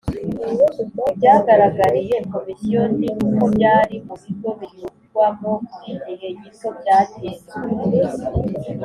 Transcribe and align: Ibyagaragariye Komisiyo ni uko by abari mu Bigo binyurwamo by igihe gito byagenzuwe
Ibyagaragariye 1.11 2.15
Komisiyo 2.33 2.81
ni 2.99 3.09
uko 3.25 3.45
by 3.55 3.63
abari 3.73 3.97
mu 4.07 4.15
Bigo 4.23 4.49
binyurwamo 4.59 5.51
by 5.79 5.85
igihe 5.95 6.27
gito 6.41 6.67
byagenzuwe 6.79 7.57